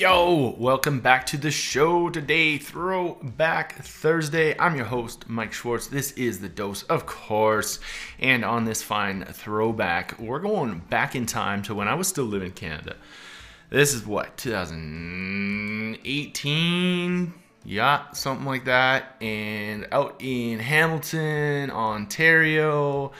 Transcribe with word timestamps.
Yo, 0.00 0.56
welcome 0.56 1.00
back 1.00 1.26
to 1.26 1.36
the 1.36 1.50
show 1.50 2.08
today, 2.08 2.56
Throwback 2.56 3.84
Thursday. 3.84 4.58
I'm 4.58 4.74
your 4.74 4.86
host, 4.86 5.28
Mike 5.28 5.52
Schwartz. 5.52 5.88
This 5.88 6.12
is 6.12 6.40
the 6.40 6.48
dose, 6.48 6.84
of 6.84 7.04
course. 7.04 7.80
And 8.18 8.42
on 8.42 8.64
this 8.64 8.82
fine 8.82 9.26
throwback, 9.26 10.18
we're 10.18 10.38
going 10.38 10.78
back 10.88 11.14
in 11.14 11.26
time 11.26 11.60
to 11.64 11.74
when 11.74 11.86
I 11.86 11.92
was 11.92 12.08
still 12.08 12.24
living 12.24 12.48
in 12.48 12.54
Canada. 12.54 12.96
This 13.68 13.92
is 13.92 14.06
what, 14.06 14.38
2018? 14.38 17.34
Yeah, 17.66 18.10
something 18.12 18.46
like 18.46 18.64
that. 18.64 19.16
And 19.20 19.86
out 19.92 20.16
in 20.20 20.60
Hamilton, 20.60 21.70
Ontario. 21.70 23.12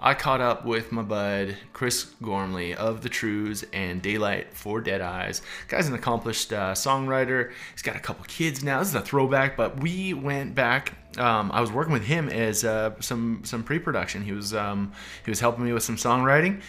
I 0.00 0.14
caught 0.14 0.40
up 0.40 0.64
with 0.64 0.92
my 0.92 1.02
bud 1.02 1.56
Chris 1.72 2.04
Gormley 2.22 2.74
of 2.74 3.02
the 3.02 3.08
Trews 3.08 3.64
and 3.72 4.00
Daylight 4.00 4.54
for 4.54 4.80
Deadeyes. 4.80 5.40
Guy's 5.66 5.88
an 5.88 5.94
accomplished 5.94 6.52
uh, 6.52 6.72
songwriter. 6.72 7.50
He's 7.72 7.82
got 7.82 7.96
a 7.96 8.00
couple 8.00 8.24
kids 8.26 8.62
now. 8.62 8.78
This 8.78 8.88
is 8.88 8.94
a 8.94 9.00
throwback, 9.00 9.56
but 9.56 9.80
we 9.80 10.14
went 10.14 10.54
back. 10.54 10.92
Um, 11.18 11.50
I 11.52 11.60
was 11.60 11.72
working 11.72 11.92
with 11.92 12.04
him 12.04 12.28
as 12.28 12.64
uh, 12.64 12.92
some 13.00 13.42
some 13.44 13.64
pre-production. 13.64 14.22
He 14.22 14.32
was 14.32 14.54
um, 14.54 14.92
he 15.24 15.30
was 15.30 15.40
helping 15.40 15.64
me 15.64 15.72
with 15.72 15.82
some 15.82 15.96
songwriting. 15.96 16.62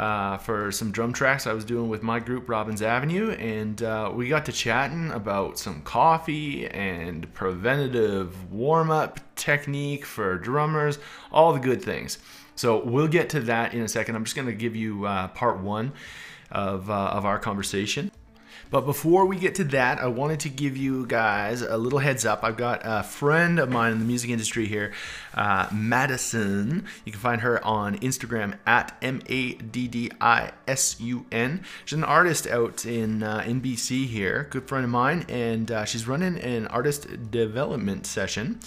Uh, 0.00 0.38
for 0.38 0.72
some 0.72 0.90
drum 0.90 1.12
tracks 1.12 1.46
I 1.46 1.52
was 1.52 1.62
doing 1.62 1.90
with 1.90 2.02
my 2.02 2.20
group, 2.20 2.48
Robbins 2.48 2.80
Avenue, 2.80 3.32
and 3.32 3.82
uh, 3.82 4.10
we 4.14 4.30
got 4.30 4.46
to 4.46 4.52
chatting 4.52 5.10
about 5.10 5.58
some 5.58 5.82
coffee 5.82 6.66
and 6.68 7.30
preventative 7.34 8.50
warm 8.50 8.90
up 8.90 9.20
technique 9.36 10.06
for 10.06 10.38
drummers, 10.38 10.98
all 11.30 11.52
the 11.52 11.60
good 11.60 11.82
things. 11.82 12.18
So 12.56 12.82
we'll 12.82 13.08
get 13.08 13.28
to 13.30 13.40
that 13.40 13.74
in 13.74 13.82
a 13.82 13.88
second. 13.88 14.16
I'm 14.16 14.24
just 14.24 14.34
going 14.34 14.48
to 14.48 14.54
give 14.54 14.74
you 14.74 15.04
uh, 15.04 15.28
part 15.28 15.60
one 15.60 15.92
of, 16.50 16.88
uh, 16.88 16.94
of 16.94 17.26
our 17.26 17.38
conversation. 17.38 18.10
But 18.70 18.82
before 18.82 19.26
we 19.26 19.36
get 19.36 19.54
to 19.56 19.64
that, 19.64 19.98
I 19.98 20.06
wanted 20.06 20.40
to 20.40 20.48
give 20.48 20.76
you 20.76 21.06
guys 21.06 21.62
a 21.62 21.76
little 21.76 21.98
heads 21.98 22.24
up. 22.24 22.44
I've 22.44 22.56
got 22.56 22.82
a 22.84 23.02
friend 23.02 23.58
of 23.58 23.70
mine 23.70 23.92
in 23.92 23.98
the 23.98 24.04
music 24.04 24.30
industry 24.30 24.66
here, 24.66 24.92
uh, 25.34 25.68
Madison. 25.72 26.84
You 27.04 27.12
can 27.12 27.20
find 27.20 27.40
her 27.40 27.64
on 27.64 27.98
Instagram 27.98 28.58
at 28.66 28.96
M 29.02 29.22
A 29.26 29.52
D 29.54 29.88
D 29.88 30.10
I 30.20 30.52
S 30.68 31.00
U 31.00 31.26
N. 31.32 31.64
She's 31.84 31.96
an 31.96 32.04
artist 32.04 32.46
out 32.46 32.84
in 32.84 33.22
uh, 33.22 33.42
in 33.46 33.60
BC 33.60 34.06
here, 34.06 34.46
good 34.50 34.68
friend 34.68 34.84
of 34.84 34.90
mine, 34.90 35.24
and 35.28 35.70
uh, 35.70 35.84
she's 35.84 36.06
running 36.06 36.38
an 36.38 36.66
artist 36.68 37.30
development 37.30 38.06
session 38.06 38.60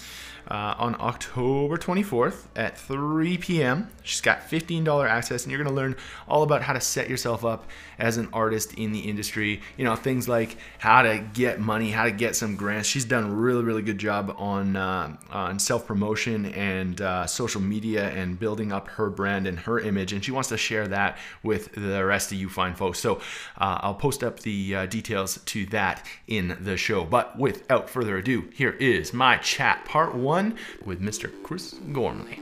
uh, 0.48 0.74
on 0.78 0.96
October 1.00 1.76
24th 1.76 2.44
at 2.56 2.76
3 2.76 3.38
p.m. 3.38 3.88
She's 4.02 4.20
got 4.20 4.48
$15 4.48 5.08
access, 5.08 5.44
and 5.44 5.52
you're 5.52 5.62
going 5.62 5.74
to 5.74 5.74
learn 5.74 5.96
all 6.28 6.42
about 6.42 6.62
how 6.62 6.72
to 6.72 6.80
set 6.80 7.08
yourself 7.08 7.44
up 7.44 7.66
as 7.98 8.16
an 8.16 8.28
artist 8.32 8.74
in 8.74 8.92
the 8.92 9.00
industry. 9.00 9.62
You 9.76 9.84
know, 9.84 9.96
things 9.96 10.28
like 10.28 10.58
how 10.78 11.02
to 11.02 11.24
get 11.32 11.60
money, 11.60 11.90
how 11.90 12.04
to 12.04 12.10
get 12.10 12.36
some 12.36 12.56
grants. 12.56 12.88
She's 12.88 13.04
done 13.04 13.24
a 13.24 13.30
really, 13.30 13.62
really 13.62 13.82
good 13.82 13.98
job 13.98 14.34
on, 14.38 14.76
uh, 14.76 15.16
on 15.30 15.58
self 15.58 15.86
promotion 15.86 16.46
and 16.46 17.00
uh, 17.00 17.26
social 17.26 17.60
media 17.60 18.10
and 18.10 18.38
building 18.38 18.72
up 18.72 18.88
her 18.88 19.08
brand 19.08 19.46
and 19.46 19.58
her 19.60 19.78
image, 19.78 20.12
and 20.12 20.24
she 20.24 20.32
wants 20.32 20.50
to 20.50 20.58
share 20.58 20.88
that 20.88 21.18
with 21.42 21.72
the 21.74 22.04
rest 22.04 22.32
of 22.32 22.38
you 22.38 22.48
fine 22.48 22.74
folks. 22.74 22.98
So 22.98 23.16
uh, 23.58 23.78
I'll 23.80 23.94
post 23.94 24.22
up 24.22 24.40
the 24.40 24.74
uh, 24.74 24.86
details 24.86 25.38
to 25.38 25.66
that 25.66 26.06
in 26.26 26.58
the 26.60 26.76
show. 26.76 27.04
But 27.04 27.38
without 27.38 27.88
further 27.88 28.18
ado, 28.18 28.50
here 28.52 28.72
is 28.72 29.12
my 29.12 29.38
chat 29.38 29.84
part 29.84 30.14
one 30.14 30.33
with 30.34 31.00
Mr. 31.00 31.30
Chris 31.44 31.76
Gormley. 31.92 32.40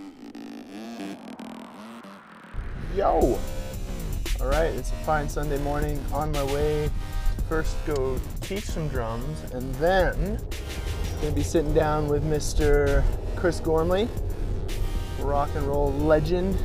Yo! 2.96 3.38
Alright, 4.40 4.74
it's 4.74 4.88
a 4.88 4.94
fine 5.04 5.28
Sunday 5.28 5.58
morning 5.58 6.02
on 6.10 6.32
my 6.32 6.42
way 6.44 6.90
to 7.36 7.42
first 7.50 7.76
go 7.84 8.18
teach 8.40 8.64
some 8.64 8.88
drums 8.88 9.42
and 9.52 9.74
then 9.74 10.40
gonna 11.20 11.34
be 11.34 11.42
sitting 11.42 11.74
down 11.74 12.08
with 12.08 12.24
Mr. 12.24 13.04
Chris 13.36 13.60
Gormley, 13.60 14.08
rock 15.20 15.50
and 15.54 15.66
roll 15.66 15.92
legend, 15.92 16.56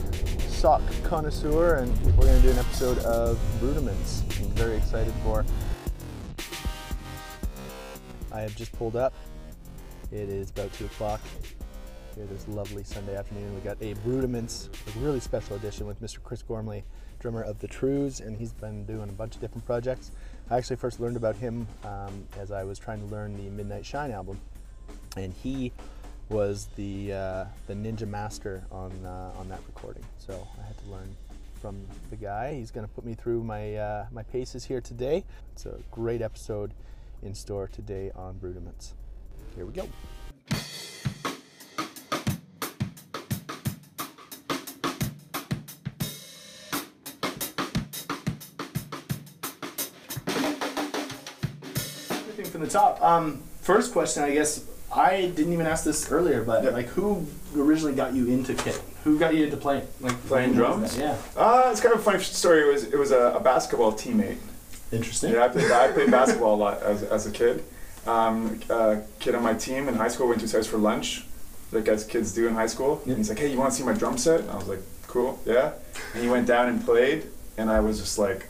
sock 0.48 0.82
connoisseur, 1.04 1.76
and 1.76 1.92
we're 2.16 2.28
gonna 2.28 2.40
do 2.40 2.52
an 2.52 2.58
episode 2.58 3.00
of 3.00 3.38
Rudiments. 3.62 4.22
I'm 4.40 4.50
very 4.52 4.78
excited 4.78 5.14
for. 5.26 5.44
I 8.32 8.40
have 8.40 8.56
just 8.56 8.72
pulled 8.72 8.96
up. 8.96 9.14
It 10.12 10.30
is 10.30 10.52
about 10.52 10.72
two 10.74 10.86
o'clock 10.86 11.20
here 12.16 12.26
this 12.28 12.48
lovely 12.48 12.84
Sunday 12.86 13.18
afternoon. 13.18 13.54
We 13.54 13.60
got 13.60 13.78
a 13.82 13.94
Rudiments, 14.06 14.70
a 14.88 15.00
really 15.00 15.20
special 15.20 15.58
edition 15.58 15.86
with 15.86 16.02
Mr. 16.02 16.24
Chris 16.24 16.42
Gormley, 16.42 16.86
drummer 17.20 17.42
of 17.42 17.60
the 17.60 17.68
Trews, 17.68 18.22
and 18.22 18.38
he's 18.38 18.54
been 18.54 18.86
doing 18.86 19.10
a 19.10 19.12
bunch 19.12 19.36
of 19.36 19.42
different 19.42 19.66
projects. 19.66 20.12
I 20.50 20.58
actually 20.58 20.78
first 20.78 21.02
learned 21.02 21.18
about 21.18 21.36
him 21.36 21.68
um, 21.84 22.26
as 22.40 22.52
I 22.52 22.64
was 22.64 22.80
trying 22.80 23.06
to 23.06 23.14
learn 23.14 23.36
the 23.36 23.50
Midnight 23.52 23.86
Shine 23.86 24.12
album, 24.12 24.40
and 25.18 25.34
he 25.34 25.74
was 26.30 26.70
the 26.78 27.12
uh, 27.12 27.46
the 27.68 27.74
ninja 27.74 28.08
master 28.08 28.64
on 28.72 28.94
uh, 29.06 29.34
on 29.38 29.50
that 29.50 29.60
recording. 29.68 30.06
So 30.20 30.48
I 30.58 30.66
had 30.66 30.78
to 30.86 30.90
learn 30.90 31.16
from 31.62 31.86
the 32.12 32.16
guy. 32.16 32.54
He's 32.54 32.72
going 32.72 32.88
to 32.88 32.94
put 32.94 33.06
me 33.06 33.14
through 33.14 33.44
my 33.44 33.76
uh, 33.76 34.06
my 34.14 34.24
paces 34.24 34.64
here 34.64 34.80
today. 34.80 35.26
It's 35.52 35.66
a 35.66 35.80
great 35.92 36.22
episode 36.22 36.74
in 37.22 37.36
store 37.36 37.68
today 37.68 38.12
on 38.16 38.40
Rudiments. 38.40 38.94
Here 39.58 39.66
we 39.66 39.74
go. 39.74 39.88
Everything 52.10 52.46
from 52.46 52.62
the 52.62 52.68
top. 52.68 53.02
Um, 53.02 53.42
first 53.62 53.92
question, 53.92 54.24
I 54.24 54.32
guess 54.34 54.66
I 54.96 55.32
didn't 55.36 55.54
even 55.54 55.66
ask 55.66 55.84
this 55.84 56.12
earlier, 56.12 56.44
but 56.44 56.64
Yeah. 56.64 56.70
like, 56.72 56.88
who 56.88 57.26
originally 57.56 57.96
got 57.96 58.14
you 58.14 58.28
into 58.28 58.54
kit? 58.54 58.82
Who 59.04 59.18
got 59.20 59.36
you 59.36 59.46
into 59.46 59.58
playing? 59.58 59.88
Like 60.02 60.20
Playing 60.28 60.54
drums? 60.54 60.98
Yeah, 60.98 61.16
Uh, 61.36 61.70
it's 61.72 61.80
kind 61.82 61.94
of 61.94 62.02
a 62.02 62.04
funny 62.04 62.22
story. 62.24 62.62
It 62.62 62.72
was 62.74 62.84
it 62.86 62.98
was 62.98 63.12
a, 63.12 63.34
a 63.36 63.40
basketball 63.40 63.94
teammate. 63.94 64.38
interesting. 64.92 65.34
Yeah, 65.34 65.46
I 65.46 65.48
played 65.50 65.72
I 65.72 65.92
played 65.92 66.12
basketball 66.12 66.56
a 66.56 66.62
lot 66.66 66.82
as, 66.84 67.04
as 67.04 67.26
a 67.26 67.32
kid. 67.32 67.64
Um, 68.08 68.60
a 68.70 69.02
kid 69.20 69.36
on 69.36 69.44
my 69.44 69.54
team 69.54 69.88
in 69.88 69.96
high 69.96 70.08
school 70.08 70.28
went 70.28 70.40
to 70.40 70.44
his 70.44 70.54
house 70.54 70.68
for 70.68 70.78
lunch, 70.78 71.26
like 71.72 71.88
as 71.88 72.06
kids 72.06 72.34
do 72.34 72.48
in 72.48 72.54
high 72.56 72.68
school. 72.68 73.02
Yeah. 73.06 73.10
And 73.12 73.18
he's 73.18 73.30
like, 73.30 73.40
"Hey, 73.40 73.52
you 73.52 73.58
want 73.58 73.72
to 73.72 73.78
see 73.78 73.84
my 73.84 73.94
drum 73.94 74.18
set?" 74.18 74.42
And 74.42 74.50
I 74.52 74.56
was 74.56 74.68
like, 74.68 74.80
"Cool, 75.08 75.40
yeah." 75.46 75.74
And 76.14 76.24
he 76.24 76.30
went 76.30 76.48
down 76.48 76.70
and 76.70 76.84
played, 76.84 77.28
and 77.58 77.70
I 77.70 77.80
was 77.82 78.00
just 78.00 78.18
like, 78.18 78.48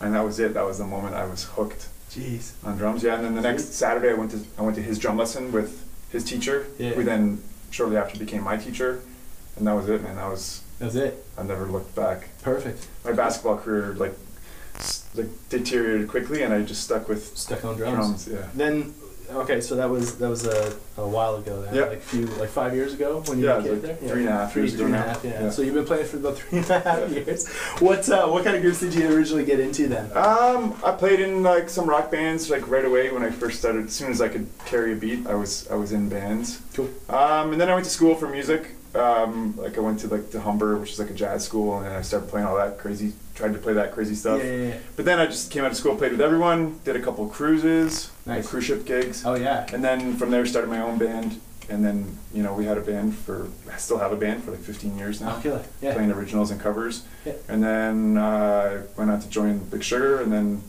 and 0.00 0.14
that 0.14 0.24
was 0.24 0.40
it. 0.40 0.54
That 0.54 0.64
was 0.64 0.78
the 0.78 0.86
moment 0.86 1.14
I 1.14 1.24
was 1.26 1.44
hooked 1.44 1.86
Jeez. 2.10 2.52
on 2.64 2.76
drums. 2.76 3.02
Yeah, 3.04 3.14
and 3.14 3.24
then 3.24 3.34
the 3.34 3.42
next 3.42 3.74
Saturday 3.74 4.10
I 4.10 4.14
went 4.14 4.32
to 4.32 4.40
I 4.58 4.62
went 4.62 4.74
to 4.76 4.82
his 4.82 4.98
drum 4.98 5.16
lesson 5.16 5.52
with 5.52 5.86
his 6.10 6.24
teacher, 6.24 6.66
Yeah. 6.78 6.90
who 6.90 7.04
then 7.04 7.42
shortly 7.70 7.96
after 7.96 8.18
became 8.18 8.42
my 8.42 8.56
teacher, 8.56 9.00
and 9.56 9.66
that 9.66 9.74
was 9.74 9.88
it, 9.88 10.02
man. 10.02 10.16
That 10.16 10.28
was 10.28 10.62
That's 10.80 10.96
it. 10.96 11.24
I 11.38 11.44
never 11.44 11.66
looked 11.66 11.94
back. 11.94 12.28
Perfect. 12.42 12.88
my 13.04 13.12
basketball 13.12 13.58
career 13.58 13.94
like 13.94 14.14
like 15.14 15.26
deteriorated 15.48 16.08
quickly, 16.08 16.42
and 16.42 16.52
I 16.54 16.62
just 16.62 16.84
stuck 16.84 17.08
with 17.08 17.36
Stuck 17.36 17.64
on 17.64 17.76
drums. 17.76 17.96
drums. 17.96 18.28
Yeah. 18.28 18.46
Then, 18.54 18.94
okay, 19.30 19.60
so 19.60 19.74
that 19.76 19.90
was 19.90 20.16
that 20.18 20.28
was 20.28 20.46
a, 20.46 20.72
a 20.96 21.06
while 21.08 21.36
ago. 21.36 21.62
Then, 21.62 21.74
Yeah. 21.74 21.84
like 21.86 22.00
few 22.00 22.26
like 22.26 22.48
five 22.50 22.74
years 22.74 22.94
ago 22.94 23.20
when 23.26 23.38
you 23.40 23.46
Yeah, 23.46 23.54
were 23.58 23.60
a 23.60 23.64
it 23.64 23.70
was 23.70 23.80
kid 23.80 23.88
like 23.88 24.00
there. 24.00 24.10
three 24.10 24.20
and 24.20 24.28
a 24.28 24.32
half 24.32 24.52
Three, 24.52 24.62
years 24.62 24.74
ago 24.74 24.84
and 24.86 24.94
a 24.94 24.98
now. 24.98 25.04
half, 25.06 25.24
yeah. 25.24 25.42
Yeah. 25.44 25.50
So 25.50 25.62
you've 25.62 25.74
been 25.74 25.84
playing 25.84 26.06
for 26.06 26.16
about 26.18 26.38
three 26.38 26.58
and 26.60 26.70
a 26.70 26.80
half 26.80 26.98
Yeah. 27.10 27.18
years. 27.18 27.48
What 27.80 28.08
uh, 28.08 28.28
what 28.28 28.44
kind 28.44 28.54
of 28.56 28.62
groups 28.62 28.80
did 28.80 28.94
you 28.94 29.08
originally 29.14 29.44
get 29.44 29.58
into 29.58 29.88
then? 29.88 30.06
Um, 30.16 30.74
I 30.84 30.92
played 30.92 31.18
in 31.20 31.42
like 31.42 31.68
some 31.68 31.86
rock 31.88 32.10
bands 32.12 32.48
like 32.48 32.68
right 32.68 32.84
away 32.84 33.10
when 33.10 33.22
I 33.24 33.30
first 33.30 33.58
started. 33.58 33.86
As 33.86 33.92
soon 33.92 34.10
as 34.12 34.20
I 34.20 34.28
could 34.28 34.46
carry 34.64 34.92
a 34.92 34.96
beat, 34.96 35.26
I 35.26 35.34
was 35.34 35.66
I 35.70 35.74
was 35.74 35.90
in 35.92 36.08
bands. 36.08 36.60
Cool. 36.74 36.88
Um, 37.08 37.50
and 37.52 37.60
then 37.60 37.68
I 37.68 37.74
went 37.74 37.84
to 37.86 37.90
school 37.90 38.14
for 38.14 38.28
music. 38.28 38.76
Um, 38.94 39.54
like 39.56 39.76
I 39.78 39.80
went 39.80 40.00
to 40.00 40.08
like 40.08 40.30
the 40.32 40.40
Humber, 40.40 40.76
which 40.76 40.92
is 40.92 40.98
like 40.98 41.10
a 41.10 41.14
jazz 41.14 41.44
school, 41.44 41.76
and 41.76 41.86
then 41.86 41.92
I 41.94 42.02
started 42.02 42.28
playing 42.28 42.46
all 42.46 42.56
that 42.56 42.78
crazy, 42.78 43.12
tried 43.40 43.52
to 43.54 43.58
play 43.58 43.72
that 43.72 43.92
crazy 43.92 44.14
stuff. 44.14 44.38
Yeah, 44.44 44.50
yeah, 44.52 44.68
yeah. 44.68 44.78
But 44.96 45.04
then 45.06 45.18
I 45.18 45.26
just 45.26 45.50
came 45.50 45.64
out 45.64 45.70
of 45.72 45.76
school, 45.76 45.96
played 45.96 46.12
with 46.12 46.20
everyone, 46.20 46.78
did 46.84 46.94
a 46.94 47.00
couple 47.00 47.26
cruises, 47.28 48.10
Nice. 48.26 48.46
cruise 48.48 48.64
ship 48.64 48.84
gigs. 48.84 49.24
Oh 49.26 49.34
yeah. 49.34 49.66
And 49.72 49.82
then 49.82 50.16
from 50.16 50.30
there 50.30 50.44
started 50.46 50.68
my 50.70 50.80
own 50.80 50.98
band, 50.98 51.40
and 51.68 51.84
then 51.84 52.18
you 52.34 52.42
know 52.42 52.54
we 52.54 52.66
had 52.66 52.76
a 52.78 52.82
band 52.82 53.16
for 53.16 53.48
I 53.72 53.76
still 53.78 53.98
have 53.98 54.12
a 54.12 54.16
band 54.16 54.44
for 54.44 54.50
like 54.52 54.60
15 54.60 54.96
years 54.98 55.20
now, 55.20 55.40
Oh. 55.44 55.62
Yeah. 55.80 55.94
playing 55.94 56.12
originals 56.12 56.50
and 56.50 56.60
covers. 56.60 57.02
Yeah. 57.24 57.32
And 57.48 57.64
then 57.64 58.16
uh, 58.18 58.82
went 58.96 59.10
out 59.10 59.22
to 59.22 59.28
join 59.28 59.58
Big 59.70 59.82
Sugar, 59.82 60.20
and 60.20 60.30
then 60.32 60.62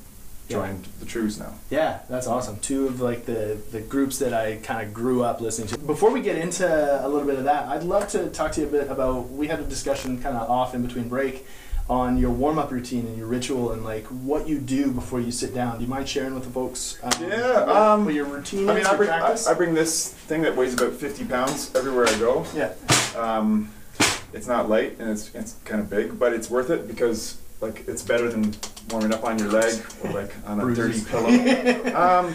joined 0.50 0.86
the 1.00 1.06
Trews 1.06 1.40
now. 1.40 1.54
Yeah, 1.70 2.00
that's 2.10 2.28
awesome. 2.28 2.60
Two 2.60 2.86
of 2.88 3.00
like 3.02 3.26
the 3.26 3.58
the 3.72 3.80
groups 3.82 4.20
that 4.20 4.34
I 4.34 4.58
kind 4.58 4.86
of 4.86 4.94
grew 4.94 5.24
up 5.24 5.40
listening 5.42 5.68
to. 5.70 5.78
Before 5.78 6.10
we 6.12 6.22
get 6.22 6.38
into 6.38 6.66
a 6.68 7.08
little 7.08 7.28
bit 7.28 7.38
of 7.38 7.44
that, 7.46 7.68
I'd 7.70 7.84
love 7.84 8.08
to 8.10 8.30
talk 8.30 8.52
to 8.54 8.62
you 8.62 8.68
a 8.68 8.72
bit 8.72 8.90
about. 8.90 9.30
We 9.30 9.48
had 9.48 9.60
a 9.60 9.64
discussion 9.64 10.22
kind 10.22 10.36
of 10.38 10.50
off 10.50 10.74
in 10.76 10.82
between 10.86 11.08
break 11.10 11.46
on 11.92 12.18
your 12.18 12.32
warm 12.32 12.58
up 12.58 12.72
routine 12.72 13.06
and 13.06 13.18
your 13.18 13.28
ritual 13.28 13.74
and 13.74 13.84
like 13.84 14.06
what 14.06 14.48
you 14.48 14.58
do 14.60 14.90
before 14.92 15.20
you 15.20 15.30
sit 15.30 15.54
down. 15.54 15.78
Do 15.78 15.84
you 15.84 15.90
mind 15.90 16.08
sharing 16.08 16.34
with 16.34 16.46
the 16.46 16.50
folks? 16.50 16.98
Um, 17.04 17.12
Yeah, 17.20 17.66
what, 17.66 17.76
um, 17.76 18.06
what 18.06 18.14
your 18.14 18.24
routine 18.26 18.70
I 18.70 18.74
mean, 18.74 18.82
is, 18.84 18.88
I 18.88 18.96
bring, 18.96 19.10
I. 19.10 19.36
I 19.50 19.54
bring 19.54 19.74
this 19.74 20.14
thing 20.14 20.42
that 20.44 20.56
weighs 20.56 20.74
about 20.74 20.94
50 20.94 21.26
pounds 21.26 21.76
everywhere 21.76 22.08
I 22.08 22.18
go. 22.18 22.46
yeah, 22.56 22.72
Um, 23.18 23.70
it's 24.32 24.48
not 24.48 24.70
light 24.70 25.00
and 25.00 25.10
it's, 25.10 25.36
it's 25.36 25.56
kind 25.66 25.82
of 25.82 25.90
big, 25.90 26.18
but 26.18 26.32
it's 26.32 26.50
worth 26.50 26.70
it 26.70 26.88
because 26.88 27.38
like 27.60 27.84
it's 27.90 28.02
better 28.02 28.30
than 28.30 28.56
warming 28.90 29.14
up 29.14 29.26
on 29.26 29.38
your 29.38 29.50
leg 29.50 29.84
or 30.06 30.12
like 30.14 30.32
on 30.48 30.62
a 30.62 30.74
dirty 30.74 31.04
pillow. 31.04 31.28
um, 31.94 32.34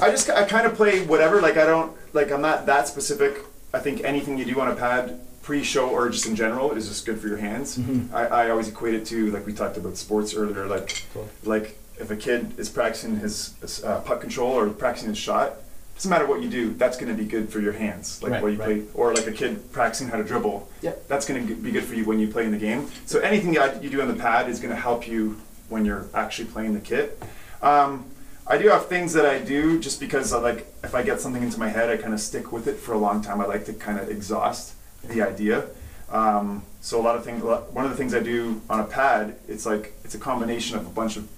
I 0.00 0.10
just 0.12 0.30
I 0.30 0.44
kind 0.44 0.64
of 0.64 0.74
play 0.74 1.04
whatever. 1.04 1.40
Like 1.42 1.56
I 1.56 1.66
don't 1.66 1.92
like 2.12 2.30
I'm 2.30 2.40
not 2.40 2.66
that 2.66 2.86
specific. 2.86 3.44
I 3.74 3.80
think 3.80 4.04
anything 4.04 4.38
you 4.38 4.44
do 4.44 4.60
on 4.60 4.68
a 4.68 4.76
pad 4.76 5.20
pre-show 5.42 5.88
or 5.90 6.08
just 6.08 6.26
in 6.26 6.36
general 6.36 6.72
is 6.72 6.88
just 6.88 7.04
good 7.04 7.18
for 7.20 7.28
your 7.28 7.36
hands. 7.38 7.76
Mhm. 7.78 8.12
I, 8.12 8.26
I 8.26 8.50
always 8.50 8.68
equate 8.68 8.94
it 8.94 9.04
to 9.06 9.30
like 9.30 9.44
we 9.46 9.52
talked 9.52 9.76
about 9.76 9.96
sports 9.96 10.34
earlier. 10.34 10.66
Like 10.66 11.04
Cool. 11.12 11.28
like 11.44 11.78
if 11.98 12.10
a 12.10 12.16
kid 12.16 12.52
is 12.58 12.68
practicing 12.68 13.16
his, 13.18 13.54
uh, 13.84 14.00
puck 14.00 14.20
control 14.20 14.52
or 14.52 14.68
practicing 14.70 15.10
his 15.10 15.18
shot, 15.18 15.56
doesn't 15.96 16.10
matter 16.10 16.26
what 16.26 16.42
you 16.42 16.48
do, 16.48 16.72
that's 16.74 16.96
going 16.96 17.14
to 17.14 17.22
be 17.22 17.28
good 17.28 17.50
for 17.50 17.60
your 17.60 17.72
hands. 17.72 18.20
Like 18.22 18.32
Right, 18.32 18.42
what 18.42 18.52
you 18.52 18.58
right. 18.58 18.64
play, 18.64 18.82
or 18.94 19.14
like 19.14 19.26
a 19.26 19.32
kid 19.32 19.70
practicing 19.72 20.08
how 20.08 20.16
to 20.16 20.24
dribble. 20.24 20.68
Yep. 20.80 21.06
That's 21.08 21.26
going 21.26 21.46
to 21.46 21.54
be 21.54 21.70
good 21.70 21.84
for 21.84 21.94
you 21.94 22.04
when 22.04 22.18
you 22.18 22.28
play 22.28 22.44
in 22.44 22.50
the 22.50 22.58
game. 22.58 22.88
So 23.06 23.20
anything 23.20 23.52
that 23.54 23.82
you 23.82 23.90
do 23.90 24.00
on 24.00 24.08
the 24.08 24.14
pad 24.14 24.48
is 24.48 24.58
going 24.58 24.74
to 24.74 24.80
help 24.80 25.06
you 25.06 25.38
when 25.68 25.84
you're 25.84 26.06
actually 26.14 26.46
playing 26.48 26.74
the 26.74 26.80
kit. 26.80 27.22
Um, 27.62 28.04
I 28.46 28.58
do 28.58 28.68
have 28.68 28.86
things 28.86 29.12
that 29.12 29.24
I 29.26 29.38
do 29.38 29.78
just 29.78 30.00
because 30.00 30.32
I 30.32 30.38
like 30.38 30.66
if 30.82 30.94
I 30.94 31.02
get 31.02 31.20
something 31.20 31.42
into 31.42 31.58
my 31.60 31.68
head, 31.68 31.90
I 31.90 31.96
kind 31.96 32.12
of 32.14 32.20
stick 32.20 32.50
with 32.52 32.66
it 32.66 32.76
for 32.78 32.92
a 32.94 32.98
long 32.98 33.22
time. 33.22 33.40
I 33.40 33.44
like 33.44 33.64
to 33.66 33.72
kind 33.72 33.98
of 34.00 34.08
exhaust 34.08 34.72
the 35.04 35.22
idea. 35.22 35.66
Um, 36.10 36.62
so 36.80 37.00
a 37.00 37.02
lot 37.02 37.16
of 37.16 37.24
things. 37.24 37.42
One 37.42 37.84
of 37.84 37.90
the 37.90 37.96
things 37.96 38.14
I 38.14 38.20
do 38.20 38.60
on 38.68 38.80
a 38.80 38.84
pad, 38.84 39.36
it's 39.48 39.64
like 39.66 39.92
it's 40.04 40.14
a 40.14 40.18
combination 40.18 40.76
of 40.76 40.86
a 40.86 40.90
bunch 40.90 41.16
of 41.16 41.28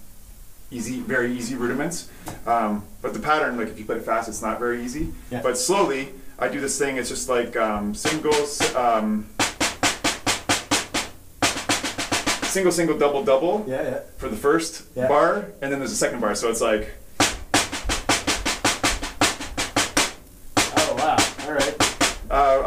easy, 0.70 1.00
very 1.00 1.32
easy 1.32 1.54
rudiments. 1.54 2.08
Um, 2.46 2.84
but 3.02 3.12
the 3.14 3.20
pattern, 3.20 3.56
like 3.56 3.68
if 3.68 3.78
you 3.78 3.84
play 3.84 3.96
it 3.96 4.02
fast, 4.04 4.28
it's 4.28 4.42
not 4.42 4.58
very 4.58 4.82
easy. 4.84 5.12
Yeah. 5.30 5.42
But 5.42 5.56
slowly, 5.58 6.08
I 6.38 6.48
do 6.48 6.60
this 6.60 6.78
thing. 6.78 6.96
It's 6.96 7.08
just 7.08 7.28
like 7.28 7.56
um, 7.56 7.94
singles, 7.94 8.74
um, 8.74 9.28
single, 12.44 12.72
single, 12.72 12.96
double, 12.98 13.24
double 13.24 13.64
Yeah, 13.68 13.82
yeah. 13.82 14.00
for 14.16 14.28
the 14.28 14.36
first 14.36 14.92
bar, 14.94 15.46
and 15.60 15.70
then 15.70 15.78
there's 15.78 15.92
a 15.92 15.96
second 15.96 16.20
bar. 16.20 16.34
So 16.34 16.50
it's 16.50 16.60
like 16.60 16.94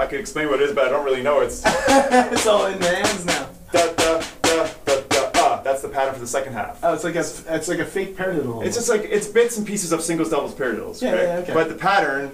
could 0.08 0.20
explain 0.20 0.50
what 0.50 0.62
it 0.62 0.70
is, 0.70 0.76
but 0.76 0.86
I 0.88 0.90
don't 0.90 1.06
really 1.06 1.22
know. 1.22 1.42
It's 1.42 1.62
it's 1.66 2.48
all 2.48 2.66
in 2.66 2.80
the 2.80 2.88
hands 2.88 3.26
now. 3.26 3.50
da 3.72 3.94
da 3.94 4.22
da 4.42 4.68
da 4.86 5.02
da. 5.10 5.32
Ah, 5.36 5.62
that's 5.64 5.82
the 5.82 5.90
pattern 5.90 6.14
for 6.14 6.20
the 6.20 6.28
second 6.28 6.54
half. 6.54 6.80
Oh, 6.84 6.94
it's 6.94 7.04
like 7.04 7.16
a 7.16 7.20
it's 7.56 7.68
like 7.68 7.80
a 7.80 7.86
fake 7.86 8.16
paradiddle. 8.18 8.66
It's 8.66 8.76
just 8.76 8.90
like 8.90 9.02
it's 9.04 9.28
bits 9.28 9.58
and 9.58 9.66
pieces 9.68 9.92
of 9.92 10.02
singles, 10.02 10.30
doubles, 10.30 10.54
paradiddles. 10.56 11.02
Yeah, 11.02 11.12
right? 11.12 11.22
yeah, 11.24 11.38
okay. 11.40 11.54
But 11.54 11.70
the 11.70 11.76
pattern, 11.76 12.32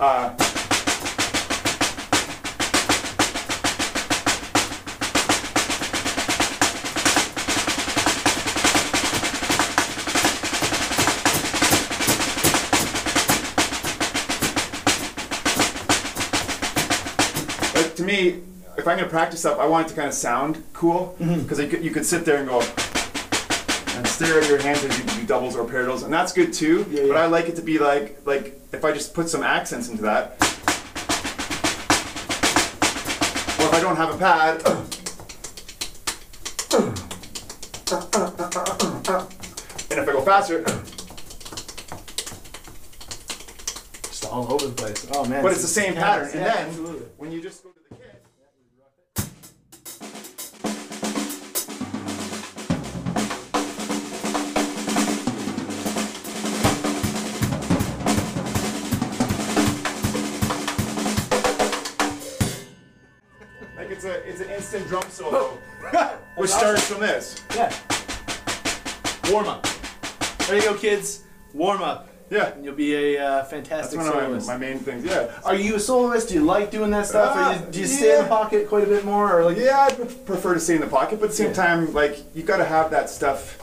uh, 0.00 0.34
me, 18.12 18.42
if 18.76 18.86
I'm 18.86 18.96
gonna 18.98 19.08
practice 19.08 19.40
stuff, 19.40 19.58
I 19.58 19.66
want 19.66 19.86
it 19.86 19.90
to 19.90 19.96
kind 19.96 20.08
of 20.08 20.14
sound 20.14 20.62
cool 20.72 21.16
Mm-hmm. 21.18 21.42
because 21.42 21.58
you, 21.58 21.90
could, 21.90 22.04
sit 22.04 22.24
there 22.24 22.36
and 22.38 22.48
go 22.48 22.60
and 22.60 24.06
stare 24.06 24.40
at 24.40 24.48
your 24.48 24.60
hands 24.60 24.84
as 24.84 24.98
you 24.98 25.04
do 25.20 25.26
doubles 25.26 25.56
or 25.56 25.64
paradiddles, 25.64 26.04
and 26.04 26.12
that's 26.12 26.32
good 26.32 26.52
too. 26.52 26.86
Yeah, 26.90 27.06
But. 27.08 27.16
I 27.16 27.26
like 27.26 27.48
it 27.48 27.56
to 27.56 27.62
be 27.62 27.78
like 27.78 28.18
like 28.24 28.58
if 28.72 28.84
I 28.84 28.92
just 28.92 29.14
put 29.14 29.28
some 29.28 29.42
accents 29.42 29.88
into 29.88 30.02
that, 30.02 30.32
or 33.60 33.66
if 33.68 33.74
I 33.74 33.80
don't 33.80 33.96
have 33.96 34.14
a 34.14 34.18
pad. 34.18 34.62
And 39.90 40.00
if 40.00 40.08
I 40.08 40.12
go 40.12 40.22
faster, 40.22 40.62
just 44.08 44.24
all 44.24 44.50
over 44.52 44.66
the 44.68 44.72
place. 44.74 45.06
Oh 45.12 45.26
man. 45.26 45.42
but 45.42 45.52
it's 45.52 45.60
the 45.60 45.68
same 45.68 45.92
yeah, 45.94 46.00
pattern. 46.00 46.30
And 46.32 46.46
then 46.46 46.68
absolutely. 46.68 47.06
when 47.18 47.30
you 47.30 47.42
just 47.42 47.62
go 47.62 47.70
which 66.42 66.50
starts 66.50 66.84
from 66.88 67.00
this. 67.00 67.40
Yeah. 67.54 67.72
Warm 69.30 69.46
up. 69.46 69.64
There 70.48 70.56
you 70.56 70.62
go, 70.62 70.74
kids. 70.74 71.22
Warm 71.54 71.82
up. 71.82 72.08
Yeah, 72.30 72.48
And 72.54 72.64
you'll 72.64 72.74
be 72.74 72.94
a 72.94 73.18
uh, 73.24 73.44
fantastic 73.44 74.00
soloist. 74.00 74.06
that's 74.06 74.06
one 74.06 74.06
of 74.08 74.14
my, 74.14 74.26
soloist. 74.40 74.48
my 74.48 74.56
main 74.56 74.78
things. 74.80 75.04
Yeah. 75.04 75.30
Are 75.44 75.54
you 75.54 75.76
a 75.76 75.80
soloist? 75.80 76.28
Do 76.30 76.34
you 76.34 76.42
like 76.44 76.70
doing 76.70 76.90
that 76.90 77.06
stuff? 77.06 77.36
or 77.36 77.40
Uh, 77.40 77.52
you, 77.66 77.72
do 77.72 77.80
you 77.80 77.86
stay 77.86 78.16
in 78.16 78.22
the 78.24 78.28
pocket 78.28 78.68
quite 78.68 78.82
a 78.84 78.86
bit 78.86 79.04
more, 79.04 79.38
or 79.38 79.44
like? 79.44 79.58
Yeah, 79.58 79.80
I 79.88 79.92
pre- 79.92 80.06
prefer 80.06 80.54
to 80.54 80.60
stay 80.60 80.74
in 80.76 80.80
the 80.80 80.86
pocket, 80.86 81.20
but 81.20 81.26
at 81.26 81.30
the 81.30 81.36
same 81.36 81.48
Yeah. 81.48 81.52
time, 81.52 81.92
like 81.92 82.18
you 82.34 82.42
got 82.42 82.56
to 82.56 82.64
have 82.64 82.90
that 82.90 83.10
stuff 83.10 83.58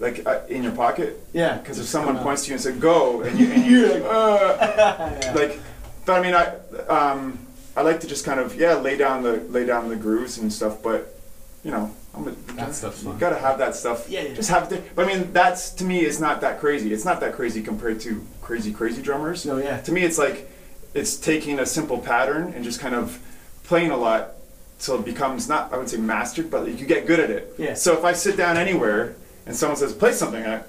like 0.00 0.26
uh, 0.26 0.40
in 0.48 0.64
your 0.64 0.72
pocket. 0.72 1.24
Yeah. 1.32 1.56
Because 1.58 1.78
if 1.78 1.86
someone 1.86 2.18
points 2.18 2.42
to 2.44 2.48
you 2.48 2.54
and 2.54 2.60
says 2.62 2.76
"go," 2.76 3.22
and, 3.22 3.38
you, 3.38 3.50
and 3.52 3.64
you're 3.70 3.88
like, 3.94 4.02
uh, 4.04 4.56
Yeah. 5.22 5.32
like, 5.34 5.60
but 6.04 6.18
I 6.18 6.20
mean, 6.22 6.34
I 6.34 6.44
um, 6.88 7.38
I 7.76 7.82
like 7.82 8.00
to 8.00 8.06
just 8.08 8.24
kind 8.24 8.40
of 8.40 8.56
yeah 8.56 8.74
lay 8.74 8.96
down 8.96 9.22
the 9.22 9.34
lay 9.48 9.64
down 9.64 9.88
the 9.88 9.96
grooves 9.96 10.38
and 10.38 10.52
stuff, 10.52 10.82
but 10.82 11.16
you 11.62 11.70
know, 11.70 11.94
I'm 12.18 12.28
a, 12.28 12.52
That 12.54 12.74
stuff's 12.74 13.02
you 13.02 13.10
fun. 13.10 13.18
got 13.18 13.30
to 13.30 13.38
have 13.38 13.58
that 13.58 13.74
stuff. 13.74 14.08
Yeah, 14.08 14.22
yeah. 14.22 14.34
Just 14.34 14.50
have 14.50 14.68
the. 14.68 14.82
But 14.94 15.06
I 15.08 15.14
mean, 15.16 15.32
that's 15.32 15.70
to 15.72 15.84
me 15.84 16.00
it's 16.00 16.20
not 16.20 16.40
that 16.40 16.60
crazy. 16.60 16.92
It's 16.92 17.04
not 17.04 17.20
that 17.20 17.32
crazy 17.34 17.62
compared 17.62 18.00
to 18.00 18.24
crazy 18.42 18.72
crazy 18.72 19.02
drummers. 19.02 19.46
No, 19.46 19.58
yeah. 19.58 19.80
To 19.82 19.92
me, 19.92 20.02
it's 20.02 20.18
like 20.18 20.50
it's 20.94 21.16
taking 21.16 21.58
a 21.60 21.66
simple 21.66 21.98
pattern 21.98 22.52
and 22.54 22.64
just 22.64 22.80
kind 22.80 22.94
of 22.94 23.18
playing 23.64 23.90
a 23.90 23.96
lot 23.96 24.32
so 24.78 24.96
it 24.98 25.04
becomes 25.04 25.48
not 25.48 25.72
I 25.72 25.76
would 25.76 25.88
say 25.88 25.96
mastered, 25.98 26.50
but 26.50 26.68
you 26.78 26.86
get 26.86 27.06
good 27.06 27.20
at 27.20 27.30
it. 27.30 27.54
Yeah. 27.58 27.74
So 27.74 27.92
if 27.96 28.04
I 28.04 28.12
sit 28.12 28.36
down 28.36 28.56
anywhere 28.56 29.14
and 29.46 29.54
someone 29.56 29.76
says 29.76 29.92
play 29.92 30.12
something, 30.12 30.44
I, 30.44 30.62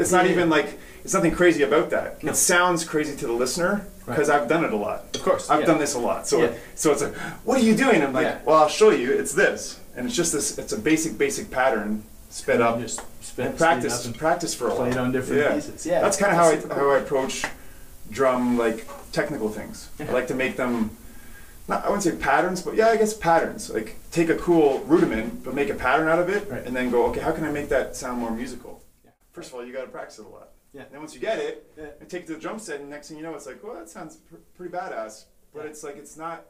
it's 0.00 0.12
not 0.12 0.26
even 0.26 0.48
like 0.50 0.78
it's 1.04 1.14
nothing 1.14 1.32
crazy 1.32 1.62
about 1.62 1.90
that. 1.90 2.22
No. 2.22 2.32
It 2.32 2.36
sounds 2.36 2.84
crazy 2.84 3.16
to 3.16 3.26
the 3.26 3.32
listener 3.32 3.86
because 4.06 4.28
Right. 4.28 4.40
I've 4.40 4.48
done 4.48 4.64
it 4.64 4.72
a 4.72 4.76
lot. 4.76 5.14
Of 5.14 5.22
course, 5.22 5.50
I've 5.50 5.60
yeah. 5.60 5.66
done 5.66 5.78
this 5.78 5.94
a 5.94 5.98
lot. 5.98 6.26
So 6.26 6.42
Yeah. 6.42 6.52
so 6.74 6.92
it's 6.92 7.02
like, 7.02 7.14
what 7.44 7.60
are 7.60 7.64
you 7.64 7.74
doing? 7.76 8.02
I'm 8.02 8.12
like, 8.12 8.24
Yeah. 8.24 8.38
well, 8.44 8.56
I'll 8.56 8.68
show 8.68 8.90
you. 8.90 9.12
It's 9.12 9.32
this, 9.34 9.78
and 9.96 10.06
it's 10.06 10.16
just 10.16 10.32
this. 10.32 10.58
It's 10.58 10.72
a 10.72 10.78
basic 10.78 11.18
basic 11.18 11.50
pattern 11.50 12.04
sped 12.30 12.60
up 12.60 12.80
Just 12.80 13.02
spin, 13.22 13.48
and 13.48 13.58
practice 13.58 14.06
up 14.08 14.16
practice 14.16 14.54
for 14.54 14.68
a 14.68 14.74
while. 14.74 14.84
it 14.86 14.96
on 14.96 15.12
different 15.12 15.42
yeah. 15.42 15.54
pieces. 15.54 15.84
Yeah, 15.86 16.00
that's 16.00 16.16
kind 16.16 16.32
of 16.32 16.38
how 16.38 16.48
I 16.50 16.74
how 16.74 16.90
I 16.90 16.98
approach 16.98 17.44
drum 18.10 18.56
like 18.58 18.86
technical 19.12 19.48
things. 19.48 19.88
I 20.00 20.04
like 20.12 20.28
to 20.28 20.34
make 20.34 20.56
them. 20.56 20.96
Not, 21.70 21.84
I 21.84 21.88
wouldn't 21.88 22.02
say 22.02 22.16
patterns, 22.16 22.62
but 22.62 22.74
yeah, 22.74 22.88
I 22.88 22.96
guess 22.96 23.14
patterns. 23.14 23.70
Like 23.70 23.96
take 24.10 24.28
a 24.28 24.34
cool 24.36 24.80
rudiment, 24.80 25.44
but 25.44 25.54
make 25.54 25.70
a 25.70 25.74
pattern 25.74 26.08
out 26.08 26.18
of 26.18 26.28
it, 26.28 26.50
Right. 26.50 26.66
and 26.66 26.74
then 26.74 26.90
go, 26.90 27.06
okay, 27.06 27.20
how 27.20 27.30
can 27.30 27.44
I 27.44 27.52
make 27.52 27.68
that 27.68 27.94
sound 27.94 28.18
more 28.18 28.32
musical? 28.32 28.82
Yeah. 29.04 29.12
First 29.32 29.50
of 29.50 29.54
all, 29.54 29.64
you 29.64 29.72
got 29.72 29.82
to 29.82 29.86
practice 29.88 30.18
it 30.18 30.24
a 30.26 30.28
lot. 30.28 30.48
Yeah. 30.72 30.82
And 30.82 30.90
then 30.92 31.00
once 31.00 31.14
you 31.14 31.20
get 31.20 31.38
it, 31.38 31.70
Yeah. 31.78 31.86
and 32.00 32.08
take 32.10 32.24
it 32.24 32.26
to 32.26 32.34
the 32.34 32.40
drum 32.40 32.58
set, 32.58 32.80
and 32.80 32.90
next 32.90 33.06
thing 33.08 33.16
you 33.18 33.22
know, 33.22 33.34
it's 33.34 33.46
like, 33.46 33.62
well, 33.62 33.74
that 33.74 33.88
sounds 33.88 34.16
pr- 34.16 34.36
pretty 34.56 34.74
badass. 34.74 35.26
But 35.54 35.64
Yeah. 35.64 35.70
it's 35.70 35.84
like 35.84 35.96
it's 35.96 36.16
not, 36.16 36.44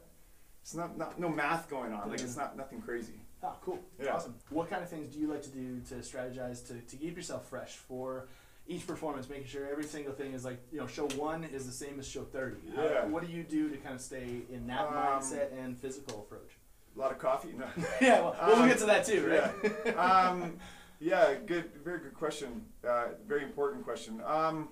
it's 0.63 0.73
not, 0.73 0.97
not 0.97 1.19
no 1.19 1.29
math 1.29 1.69
going 1.69 1.93
on. 1.93 2.09
Like 2.09 2.21
it's 2.21 2.35
not 2.35 2.57
nothing 2.57 2.81
crazy. 2.81 3.13
Oh, 3.43 3.53
cool. 3.63 3.79
Yeah. 4.01 4.15
Awesome. 4.15 4.33
What 4.49 4.69
kind 4.71 4.81
of 4.81 4.89
things 4.89 5.13
do 5.13 5.19
you 5.19 5.27
like 5.27 5.43
to 5.43 5.49
do 5.49 5.81
to 5.89 5.95
strategize 5.95 6.65
to, 6.67 6.73
to 6.81 6.95
keep 6.95 7.15
yourself 7.15 7.47
fresh 7.47 7.73
for 7.75 8.27
each 8.71 8.87
performance, 8.87 9.27
making 9.29 9.47
sure 9.47 9.67
every 9.69 9.83
single 9.83 10.13
thing 10.13 10.33
is 10.33 10.45
like, 10.45 10.59
you 10.71 10.79
know, 10.79 10.87
show 10.87 11.07
one 11.09 11.43
is 11.43 11.65
the 11.65 11.71
same 11.71 11.99
as 11.99 12.07
show 12.07 12.23
30? 12.23 12.55
How- 12.75 12.83
Yeah. 12.83 13.05
what 13.05 13.25
do 13.25 13.31
you 13.31 13.43
do 13.43 13.69
to 13.69 13.77
kind 13.77 13.95
of 13.95 14.01
stay 14.01 14.43
in 14.49 14.65
that 14.67 14.87
Um, 14.87 14.93
mindset 14.93 15.51
and 15.57 15.77
physical 15.77 16.19
approach? 16.21 16.57
A 16.95 16.99
lot 16.99 17.11
of 17.11 17.19
coffee. 17.19 17.53
No. 17.57 17.67
yeah, 18.01 18.21
well, 18.21 18.35
well, 18.39 18.47
we'll 18.47 18.61
um, 18.63 18.69
get 18.69 18.77
to 18.79 18.85
that 18.85 19.05
too, 19.05 19.27
right? 19.29 19.73
Yeah. 19.85 19.91
um, 20.29 20.57
yeah, 20.99 21.33
good, 21.45 21.71
very 21.83 21.99
good 21.99 22.13
question. 22.13 22.65
Uh, 22.87 23.09
very 23.27 23.43
important 23.43 23.83
question. 23.83 24.21
Um, 24.25 24.69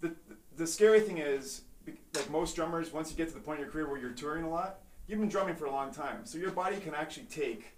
the, 0.00 0.14
the 0.56 0.66
scary 0.66 1.00
thing 1.00 1.18
is, 1.18 1.62
be- 1.84 1.98
like 2.14 2.30
most 2.30 2.56
drummers, 2.56 2.92
once 2.92 3.10
you 3.10 3.16
get 3.16 3.28
to 3.28 3.34
the 3.34 3.40
point 3.40 3.58
in 3.60 3.64
your 3.64 3.72
career 3.72 3.88
where 3.88 3.98
you're 4.00 4.10
touring 4.12 4.44
a 4.44 4.50
lot, 4.50 4.80
you've 5.06 5.20
been 5.20 5.28
drumming 5.28 5.54
for 5.56 5.66
a 5.66 5.70
long 5.70 5.92
time, 5.92 6.24
so 6.24 6.38
your 6.38 6.50
body 6.50 6.78
can 6.78 6.94
actually 6.94 7.26
take 7.26 7.74